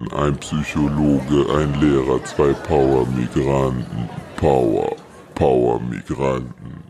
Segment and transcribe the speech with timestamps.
[0.00, 4.10] Ein Psychologe, ein Lehrer, zwei Power-Migranten.
[4.36, 4.94] Power,
[5.34, 6.84] Power-Migranten.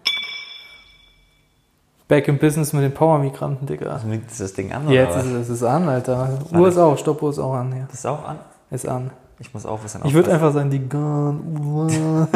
[2.09, 3.91] Back in Business mit den Power-Migranten, Digga.
[3.93, 5.33] Also ist das Ding an, Jetzt oder ist was?
[5.35, 6.37] es, es ist an, Alter.
[6.53, 7.85] Uhr ist auch, Stoppuhr ist auch an, ja.
[7.89, 8.41] Das ist auch an?
[8.73, 9.13] Ist an.
[9.39, 10.01] Ich muss auch wissen.
[10.05, 11.89] Ich würde einfach sagen, die Gun-Uhr.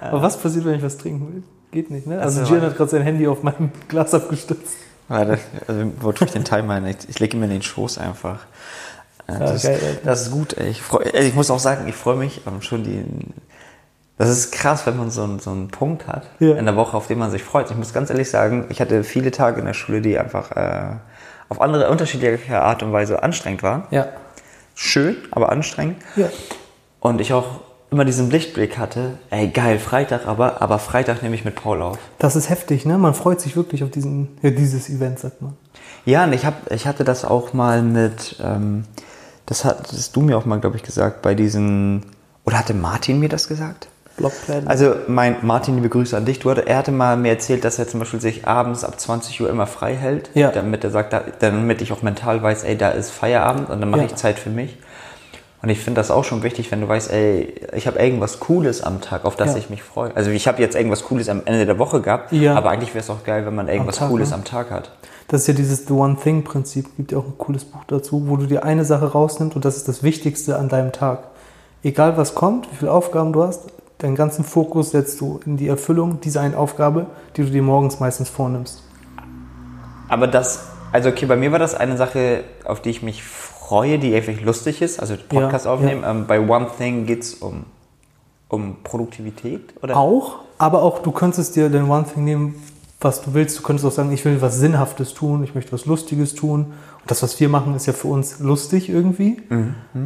[0.00, 1.42] Aber was passiert, wenn ich was trinken will?
[1.70, 2.20] Geht nicht, ne?
[2.20, 4.76] Also Also, Gian hat gerade sein Handy auf meinem Glas abgestützt.
[5.08, 5.38] Warte,
[5.68, 6.86] also, wo tue ich den Timer hin?
[6.86, 8.40] Ich, ich lege ihn mir in den Schoß einfach.
[9.28, 9.98] Ja, das, geil, ist, Alter.
[10.04, 10.68] das ist gut, ey.
[10.68, 13.04] Ich, freu, ey, ich muss auch sagen, ich freue mich ähm, schon die.
[14.18, 16.54] Das ist krass, wenn man so, einen- so einen Punkt hat Ja.
[16.56, 17.70] in der Woche, auf den man sich freut.
[17.70, 20.96] Ich muss ganz ehrlich sagen, ich hatte viele Tage in der Schule, die einfach äh,
[21.50, 23.84] auf andere, unterschiedliche Art und Weise anstrengend waren.
[23.90, 24.06] Ja.
[24.74, 26.02] Schön, aber anstrengend.
[26.16, 26.28] Ja.
[27.00, 31.44] Und ich auch immer diesen Lichtblick hatte, ey geil, Freitag aber, aber Freitag nehme ich
[31.44, 31.98] mit Paul auf.
[32.18, 32.98] Das ist heftig, ne?
[32.98, 35.54] Man freut sich wirklich auf diesen, ja, dieses Event, sagt man.
[36.04, 38.84] Ja, und ich, hab, ich hatte das auch mal mit, ähm,
[39.46, 42.04] das hattest du mir auch mal, glaube ich, gesagt, bei diesen,
[42.44, 43.88] oder hatte Martin mir das gesagt?
[44.16, 44.66] Blockplan.
[44.66, 46.38] Also mein Martin, liebe Grüße an dich.
[46.38, 49.42] Du hatte, er hatte mal mir erzählt, dass er zum Beispiel sich abends ab 20
[49.42, 50.50] Uhr immer frei hält, Ja.
[50.50, 53.90] damit er sagt, da, damit ich auch mental weiß, ey, da ist Feierabend und dann
[53.90, 54.06] mache Ja.
[54.06, 54.78] ich Zeit für mich.
[55.62, 58.82] Und ich finde das auch schon wichtig, wenn du weißt, ey, ich habe irgendwas Cooles
[58.82, 59.58] am Tag, auf das Ja.
[59.58, 60.14] ich mich freue.
[60.14, 62.54] Also ich habe jetzt irgendwas Cooles am Ende der Woche gehabt, Ja.
[62.54, 64.36] aber eigentlich wäre es auch geil, wenn man irgendwas Tag, Cooles ne?
[64.36, 64.90] am Tag hat.
[65.28, 68.28] Das ist ja dieses The One Thing Prinzip, gibt ja auch ein cooles Buch dazu,
[68.28, 71.24] wo du dir eine Sache rausnimmst und das ist das Wichtigste an deinem Tag.
[71.82, 73.62] Egal was kommt, wie viele Aufgaben du hast,
[73.98, 77.98] deinen ganzen Fokus setzt du in die Erfüllung dieser einen Aufgabe, die du dir morgens
[77.98, 78.82] meistens vornimmst.
[80.08, 83.55] Aber das, also okay, bei mir war das eine Sache, auf die ich mich freue,
[83.98, 86.04] die einfach lustig ist, also Podcast Ja, aufnehmen.
[86.06, 87.64] Ähm, bei One Thing geht es um,
[88.48, 89.96] um Produktivität, oder?
[89.96, 92.54] Auch, aber auch du könntest dir den One Thing nehmen,
[93.00, 93.58] was du willst.
[93.58, 96.60] Du könntest auch sagen, ich will was Sinnhaftes tun, ich möchte was Lustiges tun.
[97.00, 99.42] Und das, was wir machen, ist ja für uns lustig irgendwie.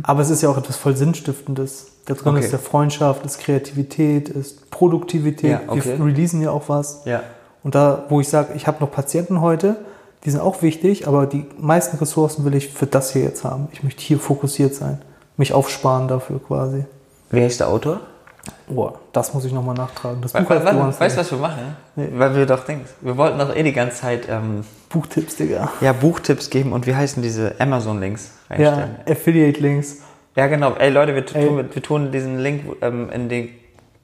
[0.03, 1.87] Aber es ist ja auch etwas voll Sinnstiftendes.
[2.07, 2.45] Da drin Okay.
[2.47, 5.51] ist ja Freundschaft, ist Kreativität, ist Produktivität.
[5.51, 5.99] Ja, okay.
[5.99, 7.03] Wir releasen ja auch was.
[7.05, 7.23] Ja.
[7.63, 9.77] Und da, wo ich sage, ich habe noch Patienten heute,
[10.25, 13.69] die sind auch wichtig, aber die meisten Ressourcen will ich für das hier jetzt haben.
[13.73, 15.01] Ich möchte hier fokussiert sein,
[15.37, 16.85] mich aufsparen dafür quasi.
[17.31, 18.01] Wer ist der Autor?
[18.69, 20.21] Boah, das muss ich nochmal nachtragen.
[20.23, 21.77] Das Buch we heißt The One we weißt du, was wir machen?
[21.97, 22.09] Nee.
[22.15, 25.71] Weil wir doch denken, wir wollten doch eh die ganze Zeit ähm, Buchtipps, Digga.
[25.81, 28.97] ja, Buchtipps geben und wie heißen diese Amazon-Links Ja, reinstellen.
[29.09, 29.97] Affiliate-Links.
[30.37, 30.47] Ja.
[30.47, 30.73] genau.
[30.75, 31.47] Ey Leute, wir, Ey.
[31.47, 33.49] tun, wir tun diesen Link ähm, in den...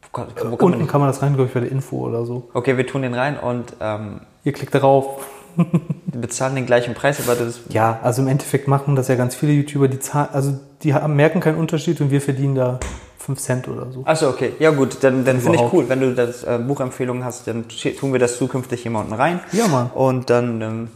[0.03, 1.71] Wo kann, wo kann man Unten den, kann man das rein, glaube ich, bei der
[1.71, 2.49] Info oder so.
[2.55, 5.27] okay, wir tun den rein und ähm, Ihr klickt darauf.
[5.57, 9.35] Die bezahlen den gleichen Preis, aber das Ja, also im Endeffekt machen das ja ganz
[9.35, 12.81] viele YouTuber, die zahlen, also die merken keinen Unterschied und wir verdienen da
[13.19, 14.03] 5 Cent oder so.
[14.05, 14.53] Achso, okay.
[14.59, 15.89] Ja gut, dann, dann finde ich cool.
[15.89, 19.41] Wenn du das äh, Buchempfehlungen hast, dann tun wir das zukünftig unten rein.
[19.53, 19.91] Ja, Mann.
[19.91, 20.89] Und dann, ähm,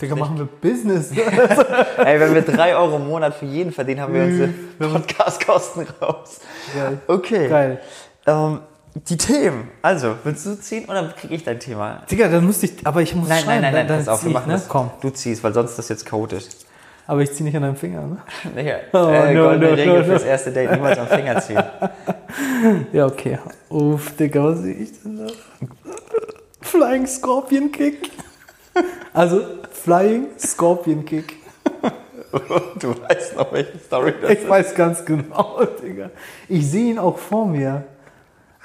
[0.00, 1.10] Digga, machen wir Business.
[1.96, 4.48] ey, wenn wir drei Euro im Monat für jeden verdienen, haben wir unsere
[4.78, 6.40] Podcast-Kosten raus.
[6.74, 6.98] Geil.
[7.06, 7.48] Okay.
[7.48, 7.80] Geil.
[8.26, 8.60] Ähm,
[9.08, 9.68] die Themen.
[9.82, 12.02] Also, willst du ziehen oder kriege ich dein Thema?
[12.10, 13.62] Digga, dann müsste ich, aber ich muss Nein, schreiben.
[13.62, 14.54] nein, nein, nein, dann, pass dann ich, machen ne?
[14.54, 14.68] das.
[14.68, 16.44] Komm, Du ziehst, weil sonst ist das jetzt chaotisch.
[17.06, 18.18] aber ich zieh nicht an deinem Finger, ne?
[18.64, 21.62] Ja, Oh, äh, no, goldene no, Regel no, fürs erste Date, niemals am Finger ziehen.
[22.92, 23.38] Ja, okay.
[23.70, 25.32] Uff, Digga, was sehe ich denn da?
[26.60, 28.10] Flying Scorpion Kick.
[29.14, 29.42] Also,
[29.72, 31.36] Flying Scorpion Kick.
[32.78, 36.10] Du weißt noch, welche Story das Ich weiß ganz genau, Digga.
[36.48, 37.84] Ich sehe ihn auch vor mir.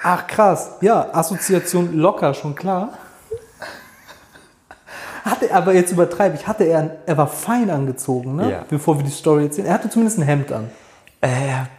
[0.04, 0.72] Ach krass.
[0.82, 2.90] Ja, Assoziation locker, schon klar.
[5.24, 8.52] Hatte, aber jetzt übertreibe ich, hatte er, er war fein angezogen, ne?
[8.52, 8.66] Ja.
[8.70, 9.68] Bevor wir die Story erzählen.
[9.68, 10.70] Er hatte zumindest ein Hemd an.
[11.22, 11.30] Äh,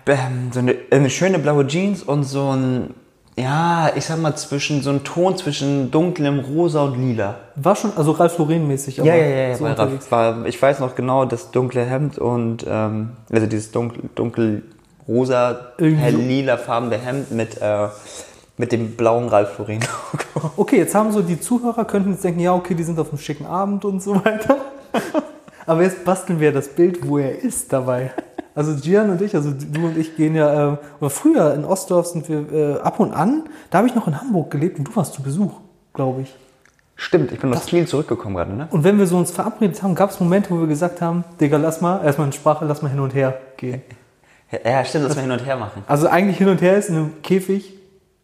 [0.07, 2.95] ähm, so eine, eine schöne blaue Jeans und so ein,
[3.37, 7.37] ja, ich sag mal, zwischen, so ein Ton zwischen dunklem Rosa und Lila.
[7.57, 8.97] War schon, also Ralf Lauren mäßig.
[8.97, 9.67] Ja, ja, ja, ja so.
[9.67, 14.63] Ralf war, ich weiß noch genau, das dunkle Hemd und, ähm, also dieses dunkel, dunkel
[15.09, 17.89] rosa, hell lila farbene Hemd mit, äh,
[18.57, 20.51] mit dem blauen Ralf Lauren Logo.
[20.57, 23.19] Okay, jetzt haben so die Zuhörer könnten jetzt denken, ja, okay, die sind auf einem
[23.19, 24.57] schicken Abend und so weiter.
[25.67, 28.13] Aber jetzt basteln wir das Bild, wo er ist dabei.
[28.55, 32.07] Also Gian und ich, also du und ich gehen ja, äh, oder früher in Ostdorf
[32.07, 34.95] sind wir äh, ab und an, da habe ich noch in Hamburg gelebt und du
[34.95, 35.55] warst zu Besuch,
[35.93, 36.35] glaube ich.
[36.97, 38.69] Stimmt, ich bin aus Kiel zurückgekommen gerade, ne?
[38.71, 41.57] Und wenn wir so uns verabredet haben, gab es Momente, wo wir gesagt haben, Digga,
[41.57, 43.83] lass mal, erstmal in Sprache, lass mal hin und her gehen.
[44.65, 45.83] Ja, stimmt, dass wir hin und her machen.
[45.87, 47.75] Also eigentlich hin und her ist in einem Käfig,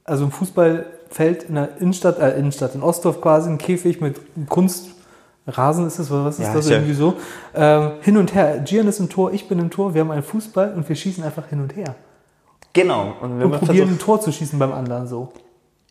[0.04, 5.86] also im Fußballfeld in der Innenstadt, äh, Innenstadt, in Ostdorf quasi, ein Käfig mit Kunstrasen
[5.86, 7.14] ist es, oder was ist Ja, das ja- irgendwie so?
[7.54, 8.58] Ähm, hin und her.
[8.60, 11.22] Gian ist im Tor, ich bin im Tor, wir haben einen Fußball und wir schießen
[11.24, 11.94] einfach hin und her.
[12.72, 13.14] Genau.
[13.20, 15.32] Und wir Und probieren versucht, ein Tor zu schießen beim anderen so.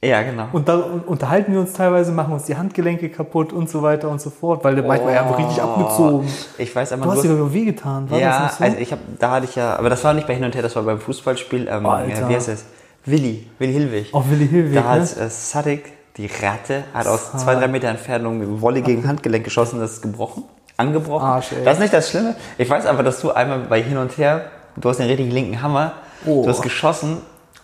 [0.01, 0.45] Ja, genau.
[0.53, 4.07] Und da un- unterhalten wir uns teilweise, machen uns die Handgelenke kaputt und so weiter
[4.09, 6.25] und so fort, weil der manchmal ja richtig abgezogen.
[6.57, 8.63] Ich weiß aber Du hast nur- dir doch wehgetan, war das ja, nicht so?
[8.63, 10.61] also ich habe, da hatte ich ja, aber das war nicht bei Hin und Her,
[10.61, 11.67] das war beim Fußballspiel.
[11.69, 12.29] Ähm, Oh, Alter.
[12.29, 12.63] wie heißt es?
[13.05, 14.13] Willi, Willi Hilwig.
[14.13, 14.87] Auch Willi Hilwig, Da ne?
[14.87, 19.43] hat äh, Sadik, die Ratte, hat aus zwei, drei Meter Entfernung mit Wolle gegen Handgelenk
[19.43, 20.43] geschossen, das ist gebrochen,
[20.77, 21.25] angebrochen.
[21.25, 21.65] Arsch, ey.
[21.65, 22.35] Das ist nicht das Schlimme.
[22.57, 24.45] Ich weiß aber, dass du einmal bei Hin und Her,
[24.77, 25.91] du hast den richtigen linken Hammer,
[26.25, 26.43] Oh.
[26.43, 27.17] du hast geschossen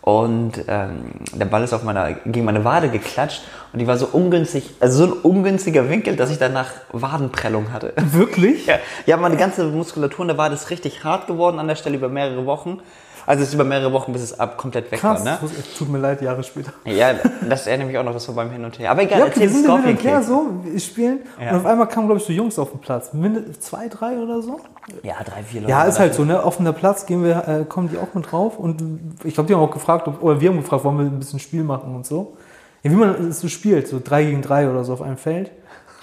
[0.06, 3.42] und ähm, der Ball ist auf meiner, gegen meine Wade geklatscht
[3.74, 7.92] und die war so ungünstig, also so ein ungünstiger Winkel, dass ich danach Wadenprellung hatte.
[7.98, 8.68] Wirklich?
[8.76, 11.96] Ja, ja, meine ganze Muskulatur in der Wade ist richtig hart geworden an der Stelle
[11.96, 12.82] über mehrere Wochen.
[13.28, 15.34] Also es ist über mehrere Wochen, bis es ab komplett weg Krass, war.
[15.34, 15.38] Ne?
[15.42, 16.72] das tut mir leid, Jahre später.
[16.86, 17.14] Ja,
[17.50, 18.92] das erinnert mich auch noch, das war beim Hin und Her.
[18.92, 20.46] Aber egal, Ja, okay, wir sind hin Scorpion und her so,
[20.78, 21.52] spielen Ja.
[21.52, 23.14] und auf einmal kamen, glaube ich, so Jungs auf den Platz.
[23.14, 24.60] Minde- zwei, drei oder so?
[25.02, 25.72] Ja, drei, vier Leute.
[25.72, 26.44] Ja, ist halt so, ne?
[26.44, 28.84] Offener Platz gehen wir, äh, kommen die auch mit drauf und
[29.24, 31.40] ich glaube, die haben auch gefragt, ob, oder wir haben gefragt, wollen wir ein bisschen
[31.40, 32.38] Spiel machen und so.
[32.84, 35.50] Ja, wie man es so spielt, so drei gegen drei oder so auf einem Feld,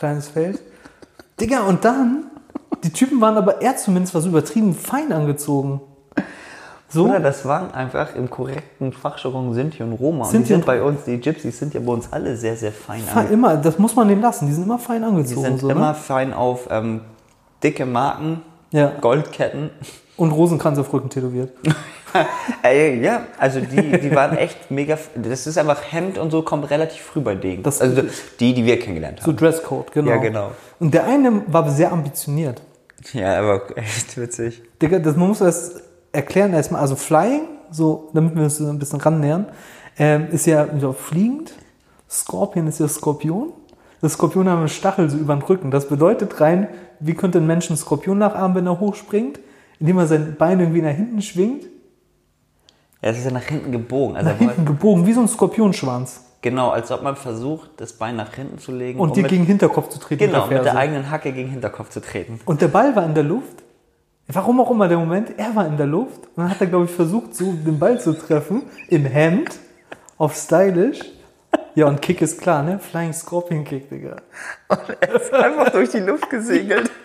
[0.01, 0.61] kleines Feld.
[1.41, 2.25] Digga, und dann,
[2.83, 5.81] die Typen waren aber, er zumindest war so übertrieben fein angezogen.
[6.93, 10.25] So, Oder das waren einfach im korrekten Fachjargon Sinti und Roma.
[10.25, 12.57] Und Sinti die sind und- bei uns, die Gypsies sind ja bei uns alle sehr,
[12.57, 13.01] sehr fein.
[13.09, 13.33] angezogen.
[13.33, 15.43] immer, das muss man denen lassen, die sind immer fein Die angezogen.
[15.43, 15.95] sind so, immer ne?
[15.95, 17.01] fein auf ähm,
[17.63, 18.43] dicke Marken,
[18.73, 18.93] Ja.
[19.01, 19.71] Goldketten.
[20.19, 21.51] Und Rosenkranz auf Rücken tätowiert.
[22.63, 24.99] Ey, ja, also die, die waren echt mega.
[25.17, 27.63] Das ist einfach Hemd und so kommt relativ früh bei denen.
[27.63, 28.03] Das- also
[28.39, 29.37] die, die wir kennengelernt So haben.
[29.39, 30.11] Dresscode, genau.
[30.11, 30.51] Ja, genau.
[30.79, 32.61] Und der eine war sehr ambitioniert.
[33.15, 34.63] Ja, aber echt witzig.
[34.81, 35.81] Digga, das, man muss das
[36.13, 36.81] erklären erstmal.
[36.81, 39.47] Also Flying, so, damit wir uns ein bisschen rannähern,
[39.99, 41.53] ähm, ist ja so fliegend.
[42.09, 43.53] Scorpion ist ja Skorpion.
[44.01, 45.71] Das Skorpion hat einen Stachel so über den Rücken.
[45.71, 46.69] Das bedeutet rein,
[47.01, 49.39] wie könnte ein Mensch einen Skorpion nachahmen, wenn er hochspringt?
[49.79, 51.65] Indem er sein Bein irgendwie nach hinten schwingt,
[53.03, 54.17] Ja, es ist ja nach hinten gebogen.
[54.17, 56.21] Also nach hinten gebogen, wie so ein Skorpionschwanz.
[56.41, 59.01] genau, als ob man versucht, das Bein nach hinten zu legen.
[59.01, 60.25] Und um dir mit, gegen den Hinterkopf zu treten.
[60.27, 62.41] Genau, mit der mit der eigenen Hacke gegen den Hinterkopf zu treten.
[62.45, 63.63] Und der Ball war in der Luft.
[64.29, 66.21] Warum auch immer der Moment, er war in der Luft.
[66.37, 68.63] Und dann hat er, glaube ich, versucht, so den Ball zu treffen.
[68.89, 69.51] Im Hemd.
[70.17, 71.01] Auf stylisch.
[71.75, 72.79] Ja, und Kick ist klar, ne?
[72.79, 74.17] Flying Scorpion Kick, Digga.
[74.69, 76.91] Einfach durch die Luft gesegelt.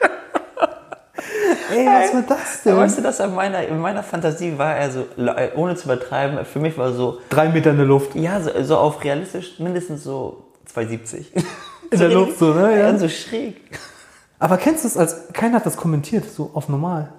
[1.73, 2.77] Ey, was war das denn?
[2.77, 5.05] weißt du, dass in meiner, in meiner Fantasie war er so,
[5.55, 8.15] ohne zu übertreiben, für mich war so, Drei Meter in der Luft.
[8.15, 11.25] ja, so, so auf realistisch mindestens so 2,70.
[11.91, 12.79] In der Luft so, ne?
[12.79, 13.55] Ja, so schräg.
[14.39, 17.09] Aber kennst du es als, keiner hat das kommentiert, so auf normal.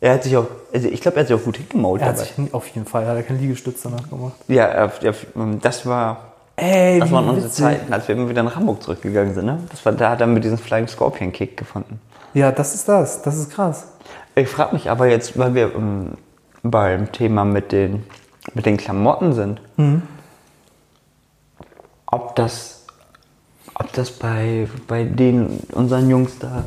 [0.00, 2.16] Er hat sich auch, also ich glaube, er hat sich auch gut hingemault Er hat
[2.18, 2.26] dabei.
[2.26, 4.34] sich auf jeden Fall, hat er keinen Liegestütz danach gemacht.
[4.48, 5.14] Ja, er- er-
[5.60, 7.64] das war, Ey, das waren unsere witzig.
[7.64, 9.58] Zeiten, als wir immer wieder nach Hamburg zurückgegangen sind, ne?
[9.70, 12.00] Das war, da hat er mit diesem Flying Scorpion Kick gefunden.
[12.32, 13.22] Ja, das ist das.
[13.22, 13.86] Das ist krass.
[14.34, 16.12] Ich frage mich aber jetzt, weil wir ähm,
[16.62, 18.04] beim Thema mit den,
[18.54, 19.60] mit den Klamotten sind,
[22.06, 22.73] ob das,
[23.74, 26.64] ob das bei, bei den unseren Jungs da,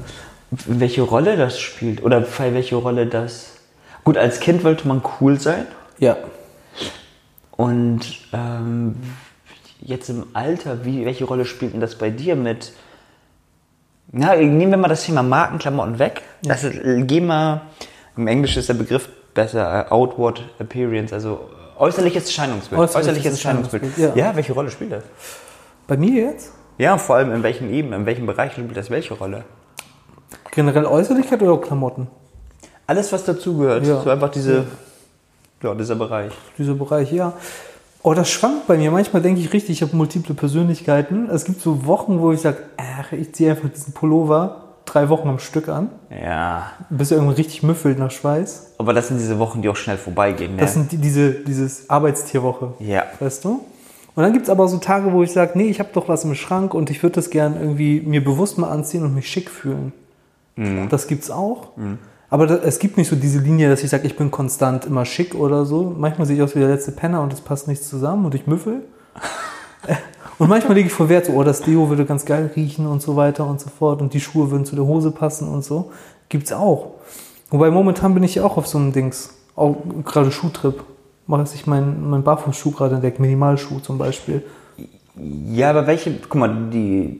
[0.51, 3.53] welche Rolle das spielt oder bei welche Rolle das.
[4.03, 5.67] Gut, als Kind wollte man cool sein
[5.99, 6.15] Ja.
[7.51, 8.01] und
[8.33, 8.95] ähm,
[9.81, 12.71] jetzt im Alter, wie, welche Rolle spielt denn das bei dir mit?
[14.11, 16.21] Na, nehmen wir mal das Thema Markenklamotten weg.
[16.43, 17.61] Das ist, äh, geh mal,
[18.15, 22.79] im Englischen ist der Begriff besser, äh, Outward Appearance, also äußerliches Erscheinungsbild.
[22.79, 23.83] Äußerliches Äußerliches Erscheinungsbild.
[23.83, 24.29] Erscheinungsbild, Ja.
[24.29, 24.35] ja.
[24.35, 25.03] welche Rolle spielt das?
[25.87, 26.53] Bei mir jetzt?
[26.77, 29.43] Ja, vor allem in welchen Ebenen, in welchem Bereich spielt das welche Rolle?
[30.51, 32.07] Generell Äußerlichkeit oder Klamotten?
[32.85, 33.85] Alles, was dazugehört.
[33.85, 34.01] Ja.
[34.01, 34.65] So einfach diese,
[35.61, 36.31] ja, dieser Bereich.
[36.57, 37.33] Dieser Bereich, ja.
[38.03, 38.91] Oh, das schwankt bei mir.
[38.91, 41.29] Manchmal denke ich richtig, ich habe multiple Persönlichkeiten.
[41.29, 45.27] Es gibt so Wochen, wo ich sage, ach, ich ziehe einfach diesen Pullover drei Wochen
[45.27, 46.71] am Stück an, Ja.
[46.89, 48.75] bis er irgendwie richtig müffelt nach Schweiß.
[48.77, 50.55] Aber das sind diese Wochen, die auch schnell vorbeigehen.
[50.55, 50.61] Ne?
[50.61, 53.03] Das sind die, diese dieses Arbeitstierwoche, ja.
[53.19, 53.65] weißt du?
[54.17, 56.23] Und dann gibt es aber so Tage, wo ich sage, nee, ich habe doch was
[56.23, 59.47] im Schrank und ich würde das gern irgendwie mir bewusst mal anziehen und mich schick
[59.47, 59.93] fühlen.
[60.89, 61.67] Das gibt's auch.
[62.31, 65.05] Aber da, es gibt nicht so diese Linie, dass ich sage, ich bin konstant immer
[65.05, 65.93] schick oder so.
[65.95, 68.47] Manchmal sehe ich aus wie der letzte Penner und es passt nichts zusammen und ich
[68.47, 68.85] müffel.
[70.39, 73.03] und manchmal lege ich vor Wert, so, oh, das Deo würde ganz geil riechen und
[73.03, 75.91] so weiter und so fort und die Schuhe würden zu der Hose passen und so.
[76.29, 76.95] Gibt's auch.
[77.51, 80.83] Wobei momentan bin ich ja auch auf so einem Dings, auch gerade Schuhtrip.
[81.27, 84.43] Mache ich meinen mein Barfußschuh gerade entdeckt, Minimalschuh zum Beispiel.
[85.51, 87.19] Ja, aber welche, guck mal, die.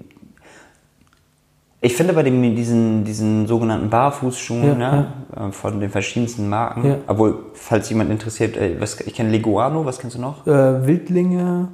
[1.80, 6.86] Ich finde bei den, diesen, diesen sogenannten Barfußschuhen, Ja, ne, äh, von den verschiedensten Marken,
[6.86, 6.96] Ja.
[7.06, 10.48] obwohl, falls jemand interessiert, äh, was, ich kenne Leguano, was kennst du noch?
[10.48, 11.68] Äh, Wildlinge,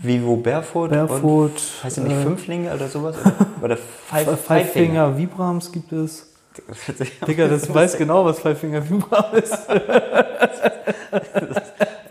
[0.00, 0.90] Vivo Barefoot.
[0.90, 3.16] Barefoot, Und, heißt nicht äh, Fünflinge oder sowas?
[3.60, 5.16] Oder, oder Five, Five, Finger.
[5.16, 6.32] Vibrams gibt es.
[7.26, 9.58] Digga, das weiß genau, was Five Finger Vibram ist.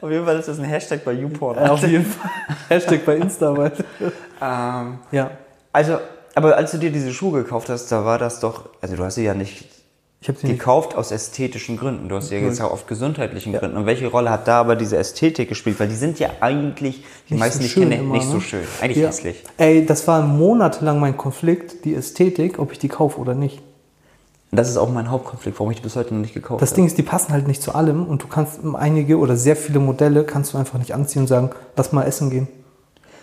[0.06, 1.58] Auf jeden Fall ist das ein Hashtag bei YouPorn.
[1.58, 2.30] Auf jeden Fall.
[2.70, 3.50] Hashtag bei Insta.
[3.50, 3.72] aber-
[4.40, 5.32] Ähm, Ja.
[5.72, 5.98] also,
[6.36, 9.16] aber als du dir diese Schuhe gekauft hast, da war das doch, also du hast
[9.16, 9.66] sie ja nicht
[10.22, 10.42] sie nicht.
[10.60, 12.08] gekauft aus ästhetischen Gründen.
[12.10, 13.78] Du hast sie ja jetzt auch auf gesundheitlichen Gründen.
[13.78, 15.80] Und welche Rolle hat da aber diese Ästhetik gespielt?
[15.80, 18.28] Weil die sind ja eigentlich, die Nicht meisten, so die ich schön kenne, immer, nicht
[18.28, 18.42] so ne?
[18.42, 18.64] schön.
[18.82, 19.08] Eigentlich Ja.
[19.08, 19.44] hässlich.
[19.58, 23.62] Ey, das war monatelang mein Konflikt, die Ästhetik, ob ich die kaufe oder nicht.
[24.56, 26.70] Und das ist auch mein Hauptkonflikt, warum ich die bis heute noch nicht gekauft Das
[26.70, 26.76] habe.
[26.78, 29.80] Ding ist, die passen halt nicht zu allem und du kannst einige oder sehr viele
[29.80, 32.48] Modelle kannst du einfach nicht anziehen und sagen, lass mal essen gehen.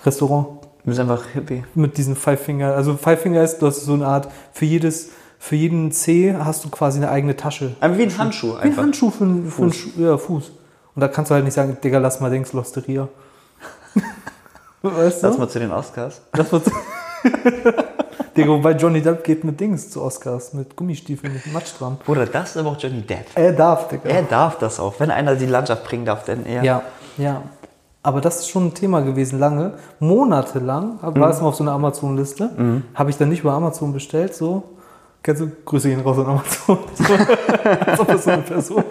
[0.04, 0.46] Restaurant.
[0.84, 1.64] Du bist einfach hippie.
[1.74, 2.74] Mit diesen Five Finger.
[2.74, 5.08] Also Five Finger ist, du hast so eine Art, für jedes,
[5.38, 7.76] für jeden C hast du quasi eine eigene Tasche.
[7.80, 8.82] Aber wie ein Handschuh Wie ein einfach.
[8.82, 10.50] Handschuh für, einen- für einen ja, Fuß.
[10.94, 13.08] Und da kannst du halt nicht sagen, Digga, lass mal Dings, Losteria.
[14.82, 15.26] weißt du?
[15.28, 16.20] Lass mal zu den Oscars.
[16.32, 16.64] Das wird
[18.36, 21.98] Digga, wobei Johnny Depp geht mit Dings zu Oscars, mit Gummistiefeln, mit Matsch dran.
[22.06, 23.26] Oder das ist aber auch Johnny Depp.
[23.34, 24.08] Er darf, Digga.
[24.08, 24.94] Er darf das auch.
[24.98, 26.62] Wenn einer die Landschaft bringen darf, dann er.
[26.64, 26.82] Ja,
[27.18, 27.42] ja.
[28.02, 29.74] Aber das ist schon ein Thema gewesen, lange.
[30.00, 32.82] Monatelang war es mal auf so einer Amazon-Liste.
[32.94, 34.64] Habe ich dann nicht über Amazon bestellt, so.
[35.22, 35.52] Kennst du?
[35.64, 36.78] Grüße gehen raus an Amazon.
[36.96, 37.14] So,
[37.86, 38.82] Als ob das so eine Person.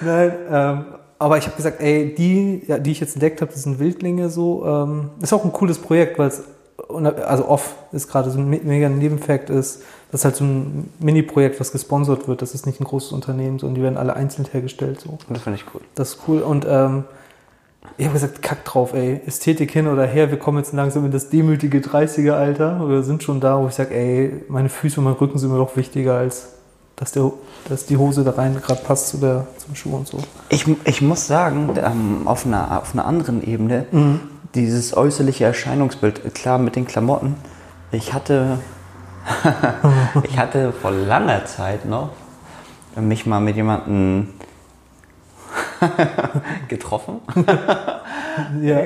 [0.00, 0.84] Nein, ähm,
[1.18, 4.30] aber ich habe gesagt, ey, die, ja, die ich jetzt entdeckt habe, das sind Wildlinge
[4.30, 4.64] so.
[4.64, 6.44] Ähm, ist auch ein cooles Projekt, weil es,
[6.96, 10.90] also off ist gerade so ein me- mega Nebenfakt ist, das ist halt so ein
[10.98, 12.42] Mini-Projekt, was gesponsert wird.
[12.42, 15.18] Das ist nicht ein großes Unternehmen, sondern die werden alle einzeln hergestellt so.
[15.28, 15.80] Das finde ich cool.
[15.94, 16.40] Das ist cool.
[16.40, 17.04] Und ähm,
[17.96, 19.20] ich habe gesagt, kack drauf, ey.
[19.26, 20.30] Ästhetik hin oder her.
[20.30, 22.88] Wir kommen jetzt langsam in das demütige 30er-Alter.
[22.88, 25.58] Wir sind schon da, wo ich sage, ey, meine Füße und mein Rücken sind mir
[25.58, 26.48] doch wichtiger, als
[26.96, 27.30] dass, der,
[27.68, 30.18] dass die Hose da rein gerade passt zu der, zum Schuh und so.
[30.50, 33.86] Ich, ich muss sagen, ähm, auf, einer, auf einer anderen Ebene,
[34.54, 37.36] dieses äußerliche Erscheinungsbild, klar mit den Klamotten,
[37.92, 38.58] ich hatte,
[40.24, 42.10] ich hatte vor langer Zeit noch
[42.96, 44.28] mich mal mit jemandem
[46.68, 47.20] getroffen.
[48.62, 48.76] Ja.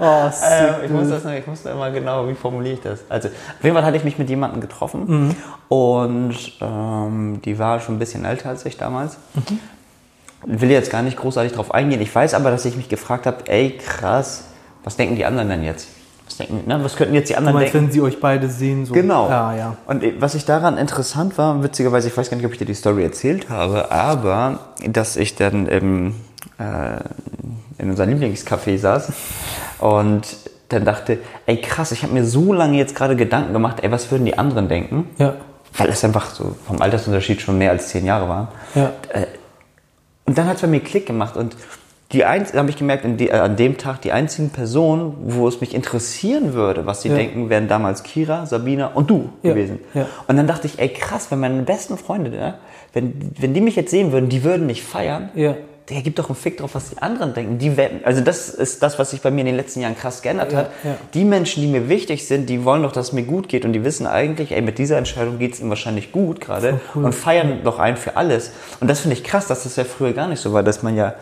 [0.00, 3.00] oh, Äh, ich, muss das, noch- ich muss da immer genau, wie formuliere ich das?
[3.08, 5.34] Also, auf jeden Fall hatte ich mich mit jemandem getroffen
[5.68, 9.18] und ähm, die war schon ein bisschen älter als ich damals.
[10.48, 12.00] Will jetzt gar nicht großartig drauf eingehen.
[12.00, 14.44] Ich weiß aber, dass ich mich gefragt habe, ey krass,
[14.84, 15.88] was denken die anderen denn jetzt?
[16.24, 17.88] Was, denken, ne, was könnten jetzt die Du anderen meinst, denken?
[17.88, 18.94] wenn sie euch beide sehen, so.
[18.94, 19.28] Genau.
[19.28, 19.76] Ja, ja.
[19.86, 22.64] Und äh, was ich daran interessant war, witzigerweise, ich weiß gar nicht, ob ich dir
[22.64, 26.14] die Story erzählt habe, aber dass ich dann im,
[26.58, 26.98] äh,
[27.82, 29.12] in unserem Lieblingscafé saß
[29.80, 30.22] und
[30.68, 34.10] dann dachte, ey krass, ich habe mir so lange jetzt gerade Gedanken gemacht, ey, was
[34.10, 35.08] würden die anderen denken?
[35.18, 35.34] Ja.
[35.76, 38.52] Weil es einfach so vom Altersunterschied schon mehr als zehn Jahre war.
[38.74, 38.92] Ja.
[40.26, 41.56] Und dann hat es bei mir Klick gemacht und
[42.12, 45.60] die eins, habe ich gemerkt, die, äh, an dem Tag die einzigen Personen, wo es
[45.60, 47.16] mich interessieren würde, was sie Ja.
[47.16, 49.80] denken, wären damals Kira, Sabina und du Ja, gewesen.
[49.92, 50.06] ja.
[50.28, 52.54] Und dann dachte ich, ey krass, wenn meine besten Freunde, ne,
[52.92, 55.30] wenn, wenn die mich jetzt sehen würden, die würden mich feiern.
[55.34, 55.56] Ja.
[55.88, 57.58] Der gibt doch einen Fick drauf, was die anderen denken.
[57.58, 60.20] Die werden, also das ist das, was sich bei mir in den letzten Jahren krass
[60.20, 60.70] geändert Ja, hat.
[60.82, 60.96] ja.
[61.14, 63.72] Die Menschen, die mir wichtig sind, die wollen doch, dass es mir gut geht und
[63.72, 67.04] die wissen eigentlich, ey, mit dieser Entscheidung geht es ihm wahrscheinlich gut gerade cool.
[67.04, 68.50] und feiern doch ein für alles.
[68.80, 70.96] Und das finde ich krass, dass das ja früher gar nicht so war, dass man
[70.96, 71.14] ja,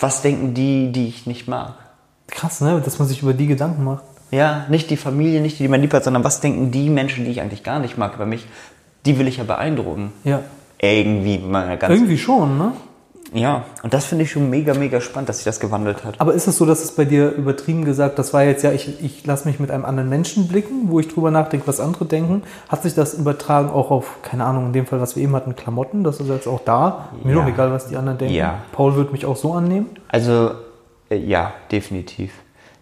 [0.00, 1.74] was denken die, die ich nicht mag?
[2.28, 2.82] Krass, ne?
[2.84, 4.02] Dass man sich über die Gedanken macht.
[4.32, 7.24] Ja, nicht die Familie, nicht die, die man lieb hat, sondern was denken die Menschen,
[7.24, 8.46] die ich eigentlich gar nicht mag über mich?
[9.06, 10.12] Die will ich ja beeindrucken.
[10.24, 10.40] Ja.
[10.78, 11.38] Irgendwie
[11.78, 11.94] ganz.
[11.94, 12.72] Irgendwie schon, ne?
[13.34, 16.20] Ja, und das finde ich schon mega, mega spannend, dass sich das gewandelt hat.
[16.20, 19.02] Aber ist es so, dass es bei dir übertrieben gesagt, das war jetzt ja, ich,
[19.04, 22.42] ich lasse mich mit einem anderen Menschen blicken, wo ich drüber nachdenke, was andere denken.
[22.68, 25.56] Hat sich das übertragen auch auf, keine Ahnung, in dem Fall, was wir eben hatten,
[25.56, 26.04] Klamotten?
[26.04, 27.08] Das ist jetzt auch da.
[27.24, 27.40] Mir Ja.
[27.42, 28.34] doch egal, was die anderen denken.
[28.34, 28.58] Ja.
[28.70, 29.86] Paul wird mich auch so annehmen.
[30.08, 30.52] Also,
[31.10, 32.32] äh, ja, definitiv.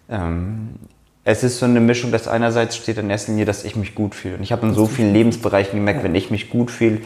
[0.07, 0.75] Ähm,
[1.25, 4.13] es ist so eine Mischung, dass einerseits steht in erster Linie, dass ich mich gut
[4.13, 4.35] fühle.
[4.35, 6.97] Und ich habe in so vielen Lebensbereichen gemerkt, wenn ich mich gut fühle,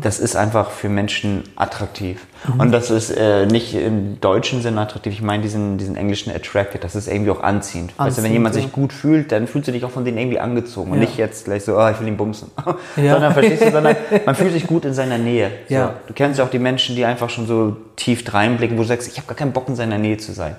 [0.00, 2.24] das ist einfach für Menschen attraktiv.
[2.56, 6.84] Und das ist äh, nicht im deutschen Sinne attraktiv, ich meine diesen, diesen englischen attracted,
[6.84, 7.98] das ist irgendwie auch anziehend.
[7.98, 8.62] weißt du, wenn Anziehend, jemand ja.
[8.62, 10.92] sich gut fühlt, dann fühlst du dich auch von denen irgendwie angezogen.
[10.92, 11.06] Und Ja.
[11.06, 12.52] nicht jetzt gleich so, oh, ich will ihn bumsen.
[12.94, 15.50] Sondern, verstehst du, sondern man fühlt sich gut in seiner Nähe.
[15.68, 15.86] Ja.
[15.86, 15.92] So.
[16.06, 19.08] Du kennst ja auch die Menschen, die einfach schon so tief reinblicken, wo du sagst,
[19.08, 20.54] ich habe gar keinen Bock in seiner Nähe zu sein.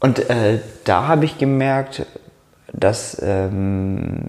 [0.00, 2.06] Und äh, da habe ich gemerkt,
[2.72, 3.20] dass.
[3.22, 4.20] Ähm,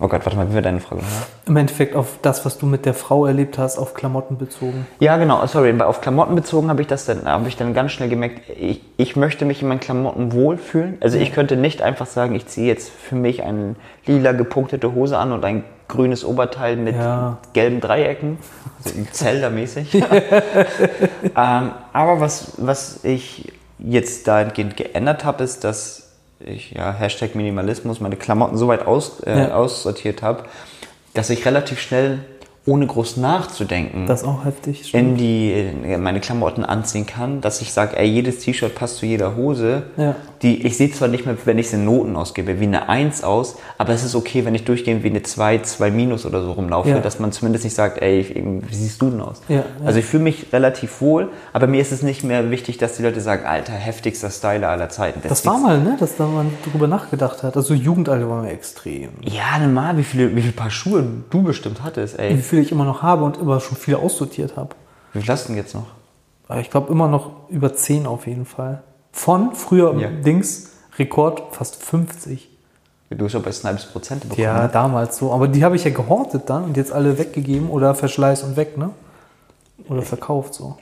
[0.00, 1.02] oh Gott, warte mal, wie war deine Frage?
[1.46, 4.86] Im Endeffekt auf das, was du mit der Frau erlebt hast, auf Klamotten bezogen.
[4.98, 8.08] Ja, genau, sorry, auf Klamotten bezogen habe ich das dann, habe ich dann ganz schnell
[8.08, 10.98] gemerkt, ich, ich möchte mich in meinen Klamotten wohlfühlen.
[11.00, 15.16] Also ich könnte nicht einfach sagen, ich ziehe jetzt für mich eine lila gepunktete Hose
[15.16, 17.38] an und ein grünes Oberteil mit Ja.
[17.52, 18.38] gelben Dreiecken,
[18.82, 19.94] so Zelda-mäßig.
[21.36, 28.00] ähm, aber was, was ich jetzt dahingehend geändert habe, ist, dass ich, ja, Hashtag Minimalismus,
[28.00, 29.54] meine Klamotten so weit aus, äh, Ja.
[29.54, 30.44] aussortiert habe,
[31.14, 32.18] dass ich relativ schnell
[32.66, 34.94] ohne groß nachzudenken Das ist auch heftig.
[34.94, 39.06] in die in meine Klamotten anziehen kann, dass ich sage, ey, jedes T-Shirt passt zu
[39.06, 39.82] jeder Hose.
[39.96, 40.16] Ja.
[40.42, 43.24] Die, ich sehe zwar nicht mehr, wenn ich es in Noten ausgebe, wie eine 1
[43.24, 46.52] aus, aber es ist okay, wenn ich durchgehend wie eine 2, 2 Minus oder so
[46.52, 46.98] rumlaufe, Ja.
[47.00, 49.40] dass man zumindest nicht sagt, ey, wie siehst du denn aus?
[49.48, 49.64] Ja.
[49.84, 53.02] Also ich fühle mich relativ wohl, aber mir ist es nicht mehr wichtig, dass die
[53.02, 55.20] Leute sagen, alter, heftigster Styler aller Zeiten.
[55.26, 57.56] Das war mal, ne, dass da man drüber nachgedacht hat.
[57.56, 59.10] Also Jugendalter war mir extrem.
[59.22, 62.32] Ja, normal, wie viele, wie viele Paar Schuhe du bestimmt hattest, ey.
[62.54, 64.74] Viel ich immer noch habe und immer schon viele aussortiert habe.
[65.12, 65.86] Wie viel hast du denn jetzt noch?
[66.48, 68.82] Aber ich glaube immer noch über 10 auf jeden Fall.
[69.12, 70.08] Von früher Ja.
[70.08, 72.50] Dings Rekord fast 50.
[73.10, 74.42] Du hast ja bei Snipes Prozente bekommen.
[74.42, 75.32] Ja, damals so.
[75.32, 78.76] Aber die habe ich ja gehortet dann und jetzt alle weggegeben oder Verschleiß und weg,
[78.76, 78.90] ne?
[79.88, 80.76] Oder verkauft so.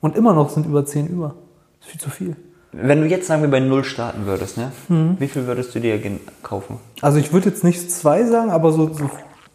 [0.00, 1.34] Und immer noch sind über 10 über.
[1.80, 2.36] Das ist viel zu viel.
[2.72, 4.72] Wenn du jetzt sagen wir bei Null starten würdest, ne?
[4.88, 5.16] Mhm.
[5.18, 5.98] Wie viel würdest du dir
[6.42, 6.76] kaufen?
[7.00, 9.08] Also ich würde jetzt nicht zwei sagen, aber so, so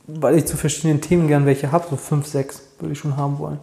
[0.07, 3.39] weil ich zu verschiedenen Themen gern welche habe, so 5, 6 würde ich schon haben
[3.39, 3.60] wollen.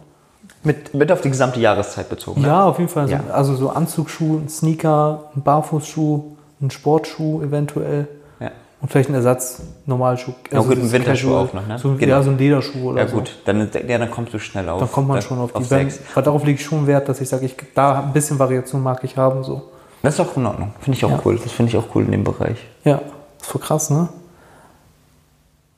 [0.63, 2.41] Mit, mit auf die gesamte Jahreszeit bezogen.
[2.41, 2.47] ne?
[2.47, 3.07] Ja, auf jeden Fall.
[3.07, 3.21] So, Ja.
[3.31, 8.07] Also so Anzugsschuh, ein Sneaker, ein Barfußschuh, ein Sportschuh eventuell.
[8.39, 8.51] Ja.
[8.79, 10.33] Und vielleicht ein Ersatz, Normalschuh.
[10.51, 11.47] Ja, gut, ein Winterschuh Casual.
[11.47, 11.79] auch noch, ne?
[11.79, 12.15] So, Genau.
[12.15, 13.15] Ja, so ein Lederschuh oder Ja so.
[13.17, 14.79] gut, dann, ja, dann kommst du schnell auf.
[14.79, 15.91] Dann kommt man da- schon auf die auf Band.
[15.91, 16.03] sechs.
[16.15, 19.03] Weil darauf lege ich schon Wert, dass ich sage, ich, da ein bisschen Variation mag
[19.03, 19.43] ich haben.
[19.43, 19.63] So.
[20.03, 20.73] Das ist auch in Ordnung.
[20.79, 21.19] Finde ich auch Ja.
[21.25, 21.39] cool.
[21.41, 22.57] Das finde ich auch cool in dem Bereich.
[22.83, 23.01] Ja,
[23.39, 24.09] ist voll krass, ne?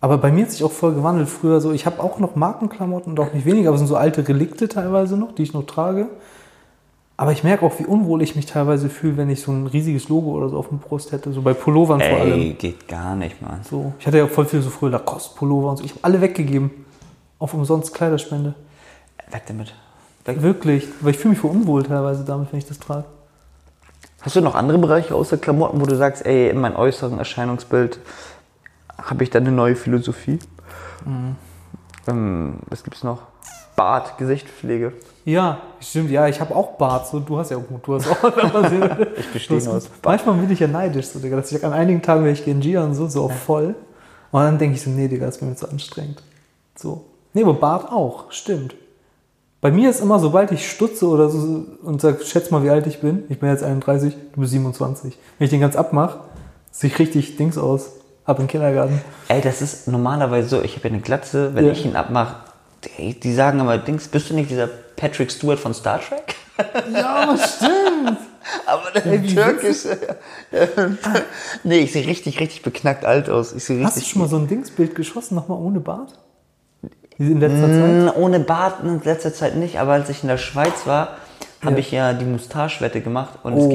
[0.04, 1.30] Aber bei mir hat sich auch voll gewandelt.
[1.30, 3.96] Früher so, ich habe auch noch Markenklamotten und auch nicht weniger, aber es sind so
[3.96, 6.08] alte Relikte teilweise noch, die ich noch trage.
[7.16, 10.10] Aber ich merke auch, wie unwohl ich mich teilweise fühle, wenn ich so ein riesiges
[10.10, 11.32] Logo oder so auf der Brust hätte.
[11.32, 12.34] So bei Pullovern vor allem.
[12.34, 13.62] Ey, geht gar nicht, Mann.
[13.64, 15.86] So, ich hatte ja auch voll viel so früher Lacoste-Pullover und so.
[15.86, 16.72] Ich habe alle weggegeben.
[17.40, 18.56] Auf umsonst Kleiderspende.
[19.32, 19.74] Weg damit.
[20.26, 20.42] Weg.
[20.42, 20.86] Wirklich.
[21.00, 23.06] Weil ich fühle mich voll unwohl teilweise damit, wenn ich das trage.
[24.20, 28.00] Hast du noch andere Bereiche außer Klamotten, wo du sagst, ey, in meinem äußeren Erscheinungsbild
[28.98, 30.40] habe ich da eine neue Philosophie?
[31.06, 31.36] Mhm.
[32.08, 33.22] Ähm, was gibt's noch?
[33.76, 34.94] Bart, Gesichtspflege.
[35.26, 36.12] Ja, stimmt.
[36.12, 37.08] Ja, ich habe auch Bart.
[37.08, 38.24] So, du hast ja gut, du hast auch.
[39.18, 42.24] Ich bestehe aus Manchmal bin ich ja neidisch, so, Digga, dass ich an einigen Tagen,
[42.24, 43.76] wenn ich Gia und so, so auf voll.
[44.32, 46.22] Und dann denke ich so, nee, Digga, das ist mir zu anstrengend.
[46.76, 47.06] So.
[47.34, 48.76] Nee, aber Bart auch, stimmt.
[49.62, 52.86] Bei mir ist immer, sobald ich stutze oder so und sag, schätz mal, wie alt
[52.86, 53.24] ich bin.
[53.30, 55.17] Ich bin jetzt 31, du bist 27.
[55.38, 56.20] Wenn ich den ganz abmache,
[56.70, 57.91] sehe ich richtig Dings aus.
[58.26, 59.02] Ab im Kindergarten.
[59.28, 60.62] Ey, das ist normalerweise so.
[60.62, 61.72] Ich habe ja eine Glatze, wenn Ja.
[61.74, 62.36] ich ihn abmache.
[62.98, 66.36] Die, die sagen aber, Dings, bist du nicht dieser Patrick Stewart von Star Trek?
[66.94, 68.18] Ja, stimmt.
[68.66, 69.98] Aber der wie türkische.
[71.64, 73.54] nee, ich sehe richtig, richtig beknackt alt aus.
[73.54, 74.12] Ich sehe Hast du richtig.
[74.12, 76.14] schon mal so ein Dingsbild geschossen, nochmal ohne Bart?
[77.18, 78.16] In letzter Zeit?
[78.16, 81.18] Mm, Ohne Bart in letzter Zeit nicht, aber als ich in der Schweiz war,
[81.63, 81.80] habe Ja.
[81.80, 83.69] ich ja die Moustache-Wette gemacht und es Oh.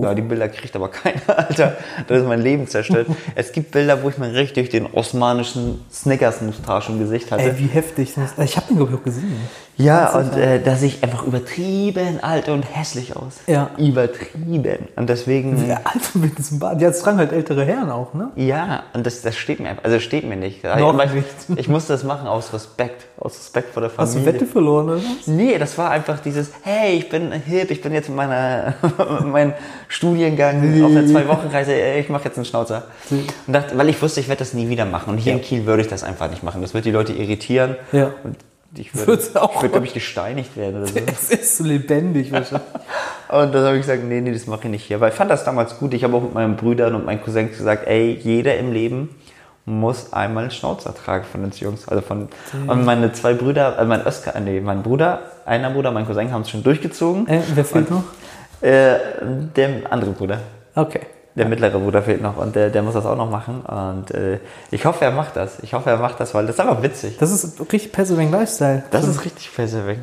[0.00, 1.76] gibt, ja, die Bilder kriegt aber keiner, Alter.
[2.06, 3.06] Das ist mein Leben zerstört.
[3.34, 7.42] es gibt Bilder, wo ich mir richtig den osmanischen Snickers-Moustache im Gesicht hatte.
[7.44, 8.14] Ey, wie heftig.
[8.14, 9.36] das- Ich habe den, glaube ich, auch gesehen.
[9.78, 13.34] Ja, und äh, da sehe ich einfach übertrieben alt und hässlich aus.
[13.46, 13.70] Ja.
[13.76, 14.88] Übertrieben.
[14.96, 16.80] Und deswegen, Der alte mit diesem Bart.
[16.80, 18.30] Ja, das tragen halt ältere Herren auch, ne?
[18.36, 20.64] ja, und das, das steht mir einfach, also steht mir nicht.
[20.64, 21.26] Ja, Noch ich, nicht.
[21.56, 24.32] ich musste das machen aus Respekt, aus Respekt vor der Hast Familie.
[24.32, 25.26] du Wette verloren, oder was?
[25.26, 28.74] Nee, das war einfach dieses, hey, ich bin hip, ich bin jetzt in meiner,
[29.24, 29.52] meinem
[29.88, 32.84] Studiengang auf einer Zwei-Wochen-Reise, ey, ich mache jetzt einen Schnauzer.
[33.10, 35.10] Und dachte, weil ich wusste, ich werde das nie wieder machen.
[35.10, 36.62] Und hier in Kiel würde ich das einfach nicht machen.
[36.62, 37.76] Das wird die Leute irritieren.
[37.92, 38.12] Ja.
[38.24, 38.36] Und
[38.78, 39.56] ich würde, auch.
[39.56, 40.98] ich würde glaube ich, gesteinigt werden oder so.
[41.06, 42.68] Es ist so lebendig wahrscheinlich.
[43.28, 45.00] Und dann habe ich gesagt, nee, nee, das mache ich nicht hier.
[45.00, 45.94] Weil ich fand das damals gut.
[45.94, 49.16] Ich habe auch mit meinen Brüdern und meinen Cousins gesagt, ey, jeder im Leben
[49.64, 51.88] muss einmal einen Schnauzer tragen von uns Jungs.
[51.88, 52.28] Also von,
[52.68, 56.30] und meine zwei Brüder, äh, mein Oskar, äh, nee, mein Bruder, einer Bruder, mein Cousin
[56.30, 57.26] haben es schon durchgezogen.
[57.26, 58.04] Äh, wer fehlt noch?
[58.60, 58.94] Äh,
[59.56, 60.38] der andere Bruder.
[60.76, 61.00] Okay.
[61.36, 63.60] Der mittlere Bruder fehlt noch und der, der muss das auch noch machen.
[63.60, 64.38] Und äh,
[64.70, 65.58] ich hoffe, er macht das.
[65.62, 67.18] Ich hoffe, er macht das, weil das ist einfach witzig.
[67.18, 68.84] Das ist richtig Pennsylvania Lifestyle.
[68.90, 69.98] Das So ist richtig Fäseweg.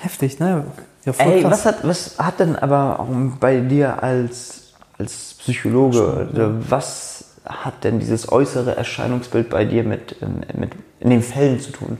[0.00, 0.64] heftig, ne?
[1.04, 1.52] Ja, voll Ey, krass.
[1.52, 3.06] was hat, was hat denn aber
[3.38, 10.16] bei dir als, als Psychologe, oder was hat denn dieses äußere Erscheinungsbild bei dir mit,
[10.56, 11.98] mit in den Fällen zu tun?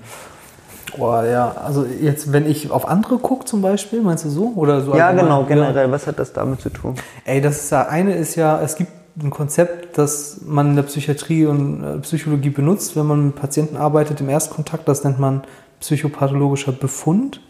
[0.97, 4.53] Boah, ja, also jetzt, wenn ich auf andere gucke zum Beispiel, meinst du so?
[4.57, 5.47] Oder so Ja, genau, Ja.
[5.47, 6.95] generell, was hat das damit zu tun?
[7.25, 10.83] Ey, das ist ja, eine ist ja, es gibt ein Konzept, das man in der
[10.85, 15.43] Psychiatrie und äh, Psychologie benutzt, wenn man mit Patienten arbeitet im Erstkontakt, das nennt man
[15.81, 17.41] psychopathologischer Befund.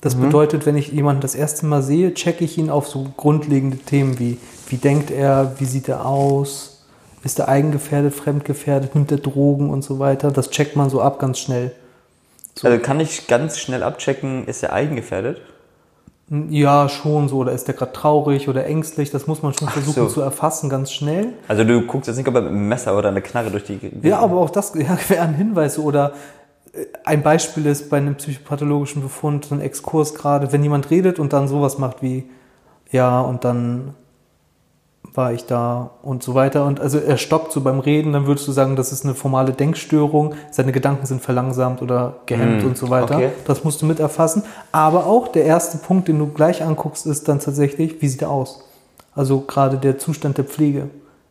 [0.00, 3.78] Das bedeutet, wenn ich jemanden das erste Mal sehe, checke ich ihn auf so grundlegende
[3.78, 4.38] Themen wie,
[4.68, 6.84] wie denkt er, wie sieht er aus,
[7.24, 10.30] ist er eigengefährdet, fremdgefährdet, nimmt er Drogen und so weiter.
[10.30, 11.72] Das checkt man so ab ganz schnell.
[12.64, 15.40] Also kann ich ganz schnell abchecken, ist er eigengefährdet?
[16.50, 17.38] Ja, schon so.
[17.38, 19.10] Oder ist der gerade traurig oder ängstlich?
[19.10, 20.14] Das muss man schon versuchen so.
[20.14, 21.32] zu erfassen, ganz schnell.
[21.48, 23.78] Also du guckst jetzt nicht, ob er mit einem Messer oder einer Knarre durch die...
[24.02, 25.78] Ja, aber auch das ja, wäre ein Hinweis.
[25.78, 26.12] Oder
[27.04, 31.48] ein Beispiel ist bei einem psychopathologischen Befund, ein Exkurs gerade, wenn jemand redet und dann
[31.48, 32.28] sowas macht wie,
[32.90, 33.94] ja, und dann
[35.14, 36.64] war ich da und so weiter.
[36.66, 39.52] Und also er stockt so beim Reden, dann würdest du sagen, das ist eine formale
[39.52, 43.14] Denkstörung, seine Gedanken sind verlangsamt oder gehemmt Mm, und so weiter.
[43.16, 43.30] okay.
[43.46, 44.42] Das musst du mit erfassen.
[44.70, 48.30] Aber auch der erste Punkt, den du gleich anguckst, ist dann tatsächlich, wie sieht er
[48.30, 48.64] aus?
[49.14, 50.88] Also gerade der Zustand der Pflege.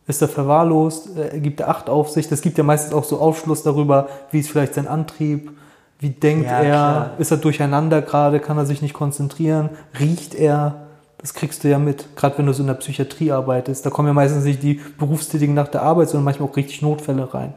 [0.08, 1.10] Ist er verwahrlost?
[1.18, 2.28] Äh, Gibt er Acht auf sich?
[2.30, 5.52] Das gibt ja meistens auch so Aufschluss darüber, wie ist vielleicht sein Antrieb?
[6.00, 6.64] Wie denkt Ja, er?
[6.64, 7.12] klar.
[7.20, 8.40] Ist er durcheinander gerade?
[8.40, 9.70] Kann er sich nicht konzentrieren?
[10.00, 10.87] Riecht er?
[11.20, 13.84] Das kriegst du ja mit, gerade wenn du so in der Psychiatrie arbeitest.
[13.84, 17.34] Da kommen ja meistens nicht die Berufstätigen nach der Arbeit, sondern manchmal auch richtig Notfälle
[17.34, 17.54] rein.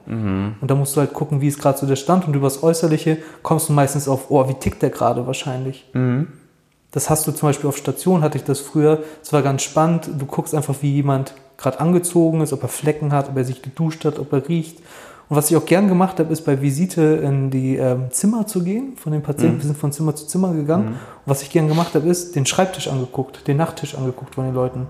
[0.60, 3.18] Und da musst du halt gucken, wie ist gerade so der Stand und übers Äußerliche
[3.42, 5.84] kommst du meistens auf, oh, wie tickt der gerade wahrscheinlich.
[6.90, 9.02] Das hast du zum Beispiel auf Station, hatte ich das früher.
[9.22, 10.10] Es war ganz spannend.
[10.18, 13.60] Du guckst einfach, wie jemand gerade angezogen ist, ob er Flecken hat, ob er sich
[13.60, 14.78] geduscht hat, ob er riecht.
[15.30, 18.64] Und was ich auch gern gemacht habe, ist bei Visite in die ähm, Zimmer zu
[18.64, 19.58] gehen von den Patienten.
[19.58, 20.88] Wir sind von Zimmer zu Zimmer gegangen.
[20.88, 24.54] Und was ich gern gemacht habe, ist den Schreibtisch angeguckt, den Nachttisch angeguckt von den
[24.54, 24.88] Leuten.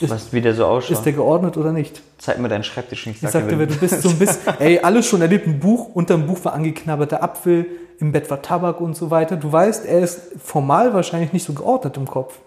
[0.00, 0.92] Ist, Was wie der so ausschaut.
[0.92, 2.02] ist der geordnet oder nicht?
[2.16, 3.22] Zeig mir deinen Schreibtisch nicht.
[3.22, 6.16] Ich sagte, wer du bist so ein bisschen, ey, alles schon erlebt, ein Buch, unter
[6.16, 7.66] dem Buch war angeknabberter Apfel,
[7.98, 9.36] im Bett war Tabak und so weiter.
[9.36, 12.38] Du weißt, er ist formal wahrscheinlich nicht so geordnet im Kopf.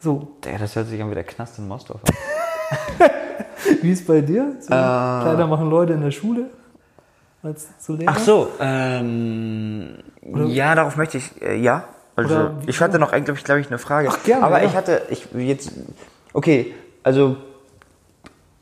[0.00, 2.14] So, Ja, das hört sich an wie der Knast in Mosdorf an.
[3.82, 4.56] wie ist bei dir?
[4.60, 4.76] So, Äh.
[4.76, 6.46] Kleider machen Leute in der Schule?
[7.42, 7.68] Als?
[8.06, 9.96] Ach so, ähm,
[10.46, 11.84] ja, darauf möchte ich, äh, ja.
[12.14, 14.08] Also, Oder ich hatte noch eigentlich, glaube ich, eine Frage.
[14.12, 14.68] Ach, gerne, Aber ja.
[14.68, 15.72] ich hatte, ich jetzt,
[16.34, 17.36] okay, also,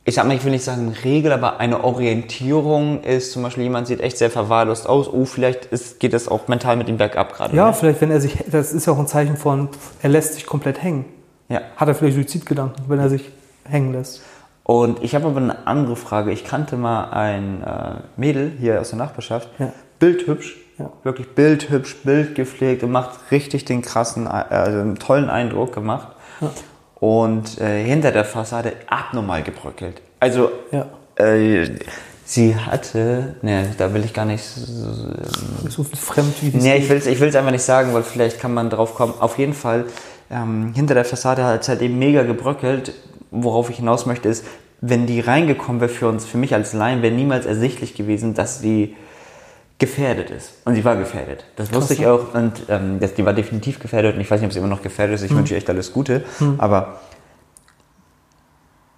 [0.04, 3.86] ich sag mal, ich will nicht sagen Regel, aber eine Orientierung ist zum Beispiel, jemand
[3.86, 5.12] sieht echt sehr verwahrlost aus.
[5.12, 7.54] Oh, vielleicht ist, geht es auch mental mit ihm bergab gerade.
[7.54, 7.74] Ja, ne?
[7.74, 9.68] vielleicht, wenn er sich, das ist ja auch ein Zeichen von,
[10.00, 11.04] er lässt sich komplett hängen.
[11.50, 11.60] ja.
[11.76, 13.30] Hat er vielleicht Suizidgedanken, wenn er sich
[13.64, 14.22] hängen lässt?
[14.64, 16.30] Und ich habe aber eine andere Frage.
[16.30, 19.72] Ich kannte mal ein äh, Mädel hier aus der Nachbarschaft, Ja.
[19.98, 20.90] bildhübsch, Ja.
[21.02, 26.08] wirklich bildhübsch, bildgepflegt und macht richtig den krassen, äh, also einen tollen Eindruck gemacht.
[26.94, 30.00] Und äh, hinter der Fassade abnormal gebröckelt.
[30.20, 30.86] Also Ja.
[31.16, 31.68] äh,
[32.24, 34.44] sie hatte, ne, da will ich gar nicht.
[34.44, 35.08] so-
[35.68, 38.52] So fremd wie Nee, ich will es ich will's einfach nicht sagen, weil vielleicht kann
[38.54, 39.14] man drauf kommen.
[39.18, 39.86] Auf jeden Fall,
[40.30, 42.92] ähm, hinter der Fassade hat es halt eben mega gebröckelt.
[43.30, 44.44] Worauf ich hinaus möchte, ist,
[44.80, 48.60] wenn die reingekommen wäre für uns, für mich als Laien, wäre niemals ersichtlich gewesen, dass
[48.60, 48.96] sie
[49.78, 50.54] gefährdet ist.
[50.64, 51.44] Und sie war gefährdet.
[51.56, 52.34] Das wusste ich auch.
[52.34, 54.14] Und ähm, das, die war definitiv gefährdet.
[54.14, 55.22] Und ich weiß nicht, ob sie immer noch gefährdet ist.
[55.22, 56.22] Ich wünsche ihr echt alles Gute.
[56.58, 57.00] Aber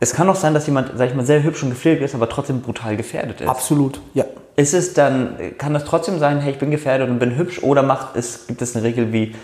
[0.03, 2.29] es kann auch sein, dass jemand, sag ich mal, sehr hübsch und gepflegt ist, aber
[2.29, 3.49] trotzdem brutal gefährdet ist.
[3.49, 4.25] Absolut, ja.
[4.57, 7.85] Ist es dann, kann das trotzdem sein, hey, ich bin gefährdet und bin hübsch oder
[7.85, 9.37] macht es, gibt es eine Regel wie,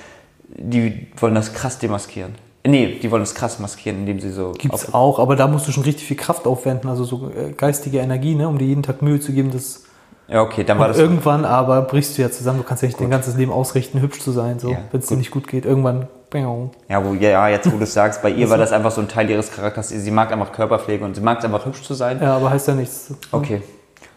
[0.49, 2.35] die wollen das krass demaskieren?
[2.67, 4.53] Nee, die wollen das krass maskieren, indem sie so.
[4.59, 7.99] Gibt's auch, aber da musst du schon richtig viel Kraft aufwenden, also so äh, geistige
[7.99, 9.85] Energie, ne, um dir jeden Tag Mühe zu geben, das
[10.29, 10.99] Ja, okay, dann war und das.
[11.01, 14.21] irgendwann aber brichst du ja zusammen, du kannst ja nicht dein ganzes Leben ausrichten, hübsch
[14.21, 15.19] zu sein, so, Ja, wenn es dir gut.
[15.19, 15.65] nicht gut geht.
[15.65, 18.91] Irgendwann, Ja, wo, ja, ja, jetzt wo du es sagst, bei ihr war das einfach
[18.91, 19.89] so ein Teil ihres Charakters.
[19.89, 22.19] Sie mag einfach Körperpflege und sie mag es einfach hübsch zu sein.
[22.21, 23.15] ja, aber heißt ja nichts.
[23.33, 23.63] Okay.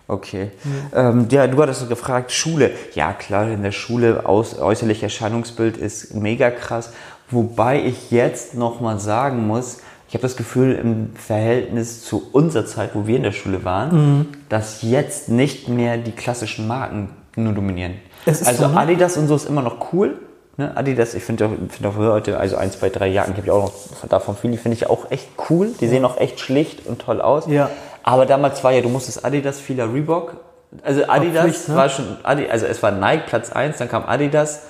[0.08, 0.52] Okay.
[0.94, 2.72] Ähm, ja, du hattest so gefragt, Schule.
[2.96, 6.92] Ja, klar, in der Schule aus, äußerlich Erscheinungsbild ist mega krass.
[7.32, 12.92] Wobei ich jetzt nochmal sagen muss, ich habe das Gefühl, im Verhältnis zu unserer Zeit,
[12.94, 17.94] wo wir in der Schule waren, dass jetzt nicht mehr die klassischen Marken nur dominieren.
[18.26, 18.78] Also so, ne?
[18.78, 20.20] Adidas und so ist immer noch cool.
[20.58, 20.76] Ne?
[20.76, 23.54] Adidas, ich finde auch, find auch heute, also ein, zwei, drei Jahren, ich habe ja
[23.54, 25.72] auch noch davon viele, die finde ich auch echt cool.
[25.80, 27.48] Die sehen auch echt schlicht und toll aus.
[27.48, 27.70] Ja.
[28.04, 30.36] Aber damals war ja, du musstest Adidas, vieler Reebok.
[30.84, 31.76] Also Adidas Pflicht, ne?
[31.76, 34.64] war schon, Adi, also es war Nike Platz 1, dann kam Adidas,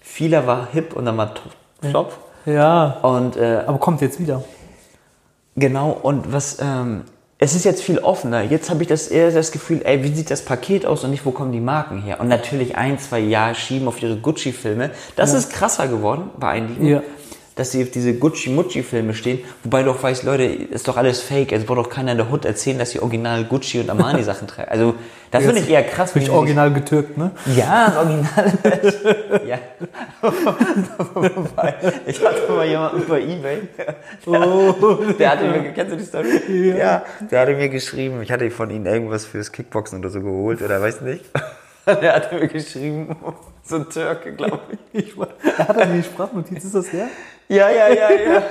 [0.00, 1.34] vieler war hip und dann war
[1.82, 1.92] Top.
[1.92, 2.18] Top.
[2.46, 4.42] Ja, Und äh, aber kommt jetzt wieder.
[5.56, 7.02] genau, und was, ähm,
[7.40, 8.42] es ist jetzt viel offener.
[8.42, 11.24] Jetzt habe ich das eher das Gefühl, ey, wie sieht das Paket aus und nicht,
[11.24, 12.20] wo kommen die Marken her?
[12.20, 14.90] Und natürlich ein, zwei Jahre schieben auf ihre Gucci-Filme.
[15.14, 16.86] Das ist krasser geworden bei einigen.
[16.86, 17.02] Ja.
[17.58, 21.50] Dass sie auf diese Gucci-Mucci-Filme stehen, wobei du auch weißt, Leute, ist doch alles fake.
[21.52, 24.70] Es braucht doch keiner in der Hood erzählen, dass sie original Gucci und Armani-Sachen tragen.
[24.70, 24.94] Also,
[25.32, 26.12] das finde ich eher krass.
[26.12, 27.32] Bin ich sich- original getürkt, ne?
[27.56, 28.52] ja, Original.
[29.46, 29.58] ja.
[32.06, 33.68] Ich hatte mal jemanden bei Ebay.
[35.18, 36.78] Der hatte mir, kennst du die Story?
[36.78, 37.02] Ja.
[37.30, 40.80] Der hatte mir geschrieben, ich hatte von ihm irgendwas fürs Kickboxen oder so geholt oder
[40.80, 41.24] weiß nicht.
[41.86, 43.16] Der hatte mir geschrieben,
[43.62, 44.60] so ein Türke, glaube
[44.92, 45.06] ich.
[45.08, 45.14] Ich,
[45.56, 47.06] er hat eine Sprachnotiz, ist das der?
[47.48, 48.42] Ja, ja, ja, ja.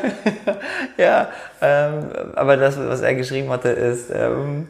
[0.98, 1.30] ja,
[1.62, 4.70] ähm, aber das, was er geschrieben hatte, ist, ähm,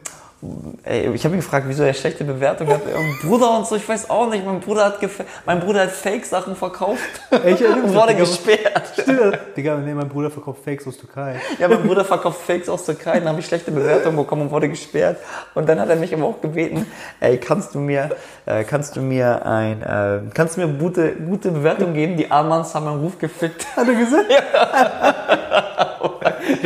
[0.84, 2.82] Ey, ich habe ihn gefragt, wieso er schlechte Bewertung hat.
[3.23, 4.45] Bruder und so, ich weiß auch nicht.
[4.45, 5.00] Mein Bruder hat,
[5.47, 8.84] mein Bruder hat Fake-Sachen verkauft ich und wurde gesperrt.
[8.93, 11.41] Stimmt, Digga, nee, mein Bruder verkauft Fakes aus Türkei.
[11.58, 14.69] Ja, mein Bruder verkauft Fakes aus Türkei, dann habe ich schlechte Bewertungen bekommen und wurde
[14.69, 15.17] gesperrt.
[15.56, 16.86] Und dann hat er mich aber auch gebeten,
[17.19, 18.12] ey, kannst du mir,
[18.45, 22.15] äh, kannst du mir ein, äh, kannst du mir gute, gute Bewertung geben?
[22.15, 23.65] Die Armans haben meinen Ruf gefickt.
[23.76, 24.32] Hat er gesagt?
[24.32, 25.63] Ja.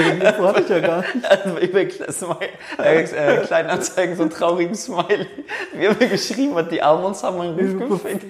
[0.09, 1.25] Info hatte ich ja gar nicht.
[1.29, 2.37] Also Smile,
[2.79, 5.27] äh, äh, Kleinanzeigen, so einen traurigen Smiley.
[5.73, 8.25] Wie er mir geschrieben hat, die Armans haben meinen Ruf gefickt.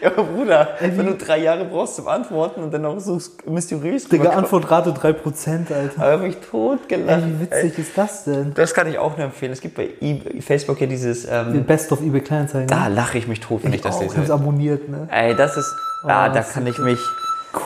[0.00, 4.08] Ja, aber Bruder, wenn du drei Jahre brauchst zum Antworten und dann auch so mysteriös
[4.08, 5.98] Digga, Antwortrate 3%, Alter.
[5.98, 7.22] habe ich mich totgelacht.
[7.22, 8.54] Ey, wie witzig ist das denn?
[8.54, 9.52] Das kann ich auch nur empfehlen.
[9.52, 12.68] Es gibt bei eBay, Facebook ja dieses, ähm, Best of eBay Kleinanzeigen.
[12.68, 15.08] da lache ich mich tot, wenn ich, das auch, ich hab's abonniert, ne?
[15.10, 16.98] Ey, das ist, ah, da das kann ist ich mich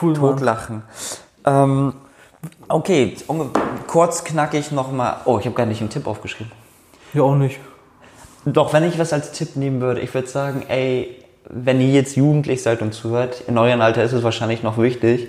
[0.00, 0.82] Cool, totlachen.
[1.44, 1.92] Ähm,
[2.68, 3.50] okay, unge-
[3.86, 5.18] kurz knackig nochmal.
[5.24, 6.52] Oh, ich habe gar nicht einen Tipp aufgeschrieben.
[7.14, 7.58] Ja, auch nicht.
[8.44, 12.16] Doch, wenn ich was als Tipp nehmen würde, ich würde sagen, ey, wenn ihr jetzt
[12.16, 15.28] jugendlich seid und zuhört, in eurem Alter ist es wahrscheinlich noch wichtig,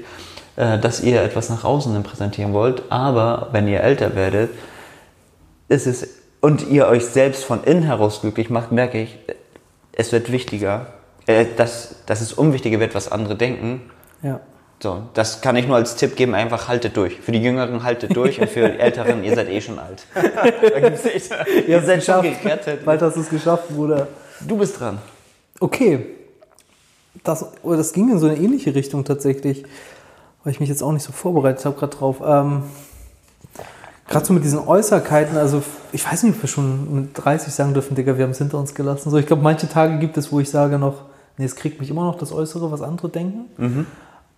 [0.56, 4.52] äh, dass ihr etwas nach außen präsentieren wollt, aber wenn ihr älter werdet,
[5.70, 6.08] ist es,
[6.42, 9.18] und ihr euch selbst von innen heraus glücklich macht, merke ich,
[9.94, 10.88] es wird wichtiger,
[11.26, 13.82] äh, dass, dass es unwichtiger wird, was andere denken.
[14.22, 14.40] Ja.
[14.80, 17.20] So, das kann ich nur als Tipp geben, einfach haltet durch.
[17.20, 20.06] Für die Jüngeren haltet durch und für die Älteren, ihr seid eh schon alt.
[20.14, 21.32] Da gibt's nicht,
[21.68, 22.86] ihr seid schon gerettet.
[22.86, 24.08] Bald hast du es geschafft, Bruder.
[24.42, 25.00] Du bist dran.
[25.60, 26.06] Okay.
[27.24, 29.64] Das, oh, das ging in so eine ähnliche Richtung tatsächlich,
[30.44, 32.18] weil ich mich jetzt auch nicht so vorbereitet habe gerade drauf.
[32.24, 32.64] Ähm,
[34.08, 37.74] gerade so mit diesen Äußerkeiten, also ich weiß nicht, ob wir schon mit 30 sagen
[37.74, 39.10] dürfen, Digga, wir haben es hinter uns gelassen.
[39.10, 41.06] So, ich glaube, manche Tage gibt es, wo ich sage noch,
[41.38, 43.46] nee, es kriegt mich immer noch das Äußere, was andere denken.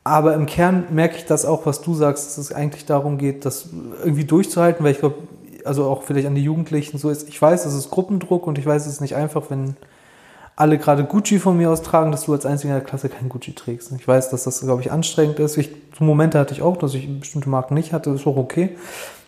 [0.09, 3.45] Aber im Kern merke ich das auch, was du sagst, dass es eigentlich darum geht,
[3.45, 3.69] das
[4.03, 5.17] irgendwie durchzuhalten, weil ich glaube,
[5.65, 7.29] also auch vielleicht an die Jugendlichen so ist.
[7.29, 9.75] Ich weiß, es ist Gruppendruck und ich weiß, es ist nicht einfach, wenn
[10.55, 13.29] alle gerade Gucci von mir aus tragen, dass du als einziger in der Klasse kein
[13.29, 13.91] Gucci trägst.
[13.91, 15.57] Ich weiß, dass das, glaube ich, anstrengend ist.
[15.57, 18.77] Ich, so Momente hatte ich auch, dass ich bestimmte Marken nicht hatte, ist auch okay.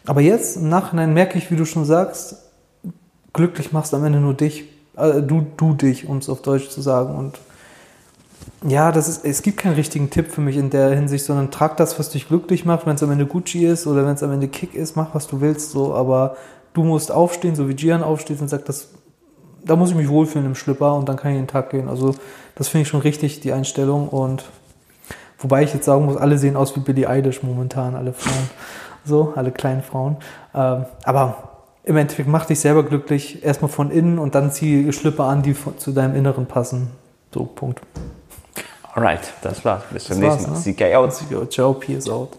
[0.07, 2.37] Aber jetzt im Nachhinein merke ich, wie du schon sagst,
[3.33, 4.63] glücklich machst am Ende nur dich.
[4.97, 7.15] Äh, du, du dich, um es auf Deutsch zu sagen.
[7.15, 7.37] Und
[8.67, 11.77] ja, das ist, es gibt keinen richtigen Tipp für mich in der Hinsicht, sondern trag
[11.77, 14.31] das, was dich glücklich macht, wenn es am Ende Gucci ist oder wenn es am
[14.31, 16.35] Ende Kick ist, mach was du willst, so, aber
[16.73, 18.89] du musst aufstehen, so wie Gian aufsteht und sagt, das,
[19.65, 21.89] da muss ich mich wohlfühlen im Schlipper und dann kann ich in den Tag gehen.
[21.89, 22.15] Also,
[22.55, 24.45] das finde ich schon richtig, die Einstellung und
[25.39, 28.49] wobei ich jetzt sagen muss, alle sehen aus wie Billie Eilish momentan, alle Frauen.
[29.03, 30.17] So, alle kleinen Frauen.
[30.53, 31.51] Ähm, aber
[31.83, 35.55] im Endeffekt mach dich selber glücklich, erstmal von innen und dann zieh Schlipper an, die
[35.77, 36.91] zu deinem Inneren passen.
[37.33, 37.81] So, Punkt.
[38.93, 39.83] Alright, das war's.
[39.91, 40.51] Bis zum nächsten Mal.
[40.51, 40.57] ne?
[40.57, 41.23] Sieht geil aus.
[41.49, 42.37] Ciao, peace out.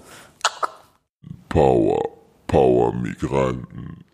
[1.48, 2.00] Power,
[2.46, 4.04] Power Migranten.